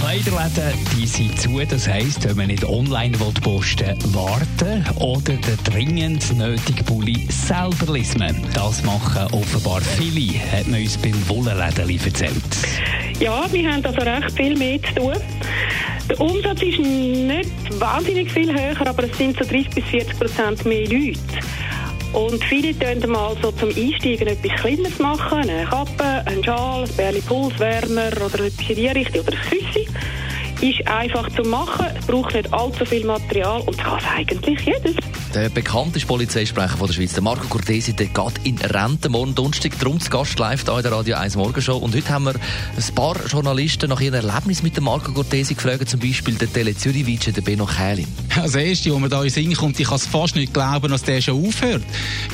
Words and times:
Kleiderläden 0.00 0.72
die 0.96 1.06
sind 1.06 1.38
zu. 1.38 1.60
Das 1.68 1.86
heisst, 1.86 2.26
wenn 2.26 2.36
man 2.36 2.46
nicht 2.46 2.64
online 2.64 3.20
will 3.20 3.32
posten 3.42 3.96
warten 4.14 4.82
oder 4.96 5.34
den 5.34 5.58
dringend 5.64 6.36
nötigen 6.36 6.84
Pulli 6.86 7.26
selber 7.28 7.92
lesen. 7.92 8.24
Das 8.54 8.82
machen 8.82 9.26
offenbar 9.32 9.82
viele, 9.82 10.40
hat 10.50 10.66
man 10.68 10.80
uns 10.80 10.96
beim 10.96 11.28
Wollenläden 11.28 11.90
erzählt. 11.90 12.32
Ja, 13.20 13.44
wir 13.52 13.70
haben 13.70 13.84
also 13.84 14.00
recht 14.00 14.30
viel 14.32 14.56
mehr 14.56 14.82
zu 14.82 14.94
tun. 14.94 15.12
Der 16.08 16.18
Umsatz 16.18 16.62
ist 16.62 16.78
nicht 16.78 17.50
wahnsinnig 17.78 18.32
viel 18.32 18.50
höher, 18.50 18.80
aber 18.86 19.04
es 19.04 19.18
sind 19.18 19.38
so 19.38 19.44
30 19.44 19.68
bis 19.68 19.84
40 19.84 20.18
Prozent 20.18 20.64
mehr 20.64 20.88
Leute. 20.88 21.20
Und 22.12 22.42
viele 22.44 22.76
tun 22.76 23.10
mal 23.10 23.36
so 23.40 23.52
zum 23.52 23.68
Einsteigen 23.68 24.26
etwas 24.26 24.60
Kleines 24.60 24.98
machen, 24.98 25.48
eine 25.48 25.64
Kappe, 25.64 26.22
ein 26.26 26.42
Schal, 26.42 26.82
ein 26.82 26.96
Bärli 26.96 27.20
Pulswärmer 27.20 28.10
oder 28.16 28.46
etwas 28.46 28.68
in 28.68 28.76
die 28.76 28.88
Richtung 28.88 29.22
oder 29.22 29.32
ein 29.32 29.48
Küssi. 29.48 29.88
Ist 30.60 30.86
einfach 30.88 31.30
zu 31.30 31.42
machen, 31.42 31.86
es 31.98 32.06
braucht 32.06 32.34
nicht 32.34 32.52
allzu 32.52 32.84
viel 32.84 33.06
Material 33.06 33.62
und 33.62 33.78
kann 33.78 34.00
eigentlich 34.16 34.60
jedes. 34.60 34.96
Der 35.34 35.48
bekannteste 35.48 36.08
Polizeisprecher 36.08 36.76
von 36.76 36.88
der 36.88 36.94
Schweiz, 36.94 37.12
der 37.12 37.22
Marco 37.22 37.46
Cortesi, 37.46 37.92
der 37.92 38.08
geht 38.08 38.40
in 38.42 38.58
Rente 38.58 39.08
morgen 39.08 39.32
Donnerstag. 39.32 39.78
Darum 39.78 40.00
zu 40.00 40.10
Gast 40.10 40.36
live 40.40 40.64
hier 40.64 40.76
in 40.76 40.82
der 40.82 40.90
Radio 40.90 41.16
1 41.18 41.36
Morgenshow. 41.36 41.76
Und 41.76 41.94
heute 41.94 42.08
haben 42.08 42.24
wir 42.24 42.34
ein 42.34 42.94
paar 42.96 43.14
Journalisten 43.28 43.90
nach 43.90 44.00
ihrem 44.00 44.14
Erlebnis 44.14 44.64
mit 44.64 44.76
dem 44.76 44.84
Marco 44.84 45.12
Cortesi 45.12 45.54
gefragt, 45.54 45.88
zum 45.88 46.00
Beispiel 46.00 46.34
der 46.34 46.52
Tele 46.52 46.76
zürich 46.76 47.20
der 47.20 47.42
Benno 47.42 47.64
Kählin. 47.64 48.08
Das 48.34 48.56
Erste, 48.56 48.92
was 48.92 48.98
mir 48.98 49.08
da 49.08 49.22
in 49.22 49.30
Sinn 49.30 49.54
kommt, 49.54 49.78
ich 49.78 49.86
kann 49.86 49.96
es 49.96 50.06
fast 50.06 50.34
nicht 50.34 50.52
glauben, 50.52 50.90
dass 50.90 51.04
der 51.04 51.20
schon 51.20 51.46
aufhört. 51.46 51.84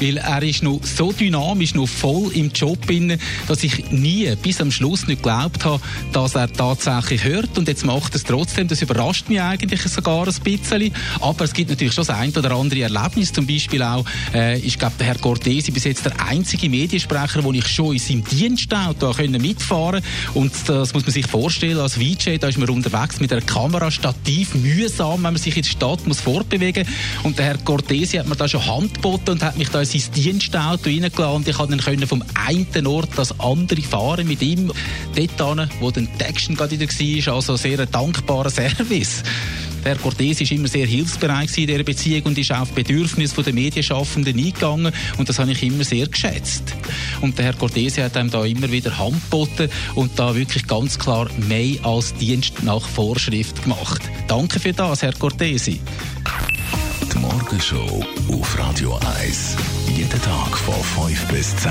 Weil 0.00 0.16
er 0.16 0.42
ist 0.42 0.62
noch 0.62 0.80
so 0.82 1.12
dynamisch, 1.12 1.74
noch 1.74 1.88
voll 1.88 2.32
im 2.32 2.50
Job 2.50 2.86
drin, 2.86 3.18
dass 3.46 3.62
ich 3.62 3.90
nie 3.90 4.34
bis 4.36 4.58
am 4.62 4.70
Schluss 4.70 5.06
nicht 5.06 5.22
geglaubt 5.22 5.66
habe, 5.66 5.82
dass 6.14 6.34
er 6.34 6.50
tatsächlich 6.50 7.24
hört. 7.24 7.58
Und 7.58 7.68
jetzt 7.68 7.84
macht 7.84 8.14
er 8.14 8.16
es 8.16 8.24
trotzdem. 8.24 8.68
Das 8.68 8.80
überrascht 8.80 9.28
mich 9.28 9.42
eigentlich 9.42 9.82
sogar 9.82 10.26
ein 10.26 10.34
bisschen. 10.42 10.94
Aber 11.20 11.44
es 11.44 11.52
gibt 11.52 11.68
natürlich 11.68 11.92
schon 11.92 12.06
das 12.06 12.16
ein 12.16 12.34
oder 12.34 12.52
andere 12.52 12.85
Erlebnis. 12.94 13.32
Zum 13.32 13.46
Beispiel 13.46 13.82
auch, 13.82 14.04
äh, 14.34 14.58
ich 14.58 14.78
glaube, 14.78 14.94
der 14.98 15.06
Herr 15.06 15.18
Cortesi 15.18 15.70
bis 15.70 15.84
jetzt 15.84 16.04
der 16.04 16.26
einzige 16.26 16.68
Mediensprecher, 16.68 17.44
wo 17.44 17.52
ich 17.52 17.66
schon 17.66 17.94
in 17.94 17.98
seinem 17.98 18.24
Dienstauto 18.24 19.12
können 19.12 19.40
mitfahren 19.40 20.02
Und 20.34 20.52
das 20.66 20.94
muss 20.94 21.04
man 21.04 21.12
sich 21.12 21.26
vorstellen, 21.26 21.78
als 21.78 21.94
VJ, 21.94 22.38
da 22.38 22.48
ist 22.48 22.58
man 22.58 22.68
unterwegs 22.68 23.20
mit 23.20 23.32
einer 23.32 23.42
Kamera, 23.42 23.90
Stativ, 23.90 24.54
mühsam, 24.54 25.14
wenn 25.14 25.32
man 25.32 25.36
sich 25.36 25.56
in 25.56 25.62
der 25.62 25.70
Stadt 25.70 26.06
muss 26.06 26.20
fortbewegen 26.20 26.86
Und 27.22 27.38
der 27.38 27.46
Herr 27.46 27.58
Cortesi 27.58 28.16
hat 28.16 28.26
mir 28.26 28.36
da 28.36 28.48
schon 28.48 28.66
Hand 28.66 28.94
geboten 28.94 29.30
und 29.30 29.42
hat 29.42 29.56
mich 29.56 29.68
da 29.68 29.80
in 29.80 29.86
sein 29.86 30.02
Dienstauto 30.14 30.88
reingelassen 30.88 31.36
und 31.36 31.48
ich 31.48 31.56
konnte 31.56 31.76
dann 31.76 32.06
vom 32.06 32.22
einen 32.46 32.86
Ort 32.86 33.10
das 33.16 33.38
andere 33.40 33.82
fahren 33.82 34.26
mit 34.26 34.42
ihm. 34.42 34.72
Dort 35.14 35.58
hin, 35.58 35.70
wo 35.80 35.90
der 35.90 36.28
Action 36.28 36.56
gerade 36.56 36.78
wieder 36.78 36.86
war, 36.86 37.34
also 37.34 37.56
sehr 37.56 37.80
ein 37.80 37.90
dankbarer 37.90 38.50
Service. 38.50 39.22
Herr 39.86 39.96
Cortesi 39.98 40.42
ist 40.42 40.50
immer 40.50 40.66
sehr 40.66 40.84
hilfsbereit 40.84 41.56
in 41.56 41.68
dieser 41.68 41.84
Beziehung 41.84 42.22
und 42.24 42.38
ist 42.38 42.50
auf 42.50 42.72
Bedürfnisse 42.72 43.40
der 43.40 43.52
Medienschaffenden 43.52 44.36
eingegangen 44.36 44.92
und 45.16 45.28
das 45.28 45.38
habe 45.38 45.52
ich 45.52 45.62
immer 45.62 45.84
sehr 45.84 46.08
geschätzt. 46.08 46.74
Und 47.20 47.38
der 47.38 47.44
Herr 47.44 47.52
Cortesi 47.52 48.00
hat 48.00 48.16
einem 48.16 48.28
da 48.28 48.44
immer 48.44 48.68
wieder 48.72 48.98
Hand 48.98 49.22
geboten 49.22 49.70
und 49.94 50.18
da 50.18 50.34
wirklich 50.34 50.66
ganz 50.66 50.98
klar 50.98 51.30
mehr 51.48 51.84
als 51.84 52.14
Dienst 52.14 52.64
nach 52.64 52.82
Vorschrift 52.82 53.62
gemacht. 53.62 54.02
Danke 54.26 54.58
für 54.58 54.72
das, 54.72 55.02
Herr 55.02 55.12
Cortesi. 55.12 55.80
Die 57.12 57.18
Morgenshow 57.18 58.04
auf 58.32 58.58
Radio 58.58 58.98
1. 59.20 59.54
Jeden 59.96 60.20
Tag 60.20 60.58
von 60.58 61.06
5 61.06 61.28
bis 61.28 61.56
10. 61.58 61.70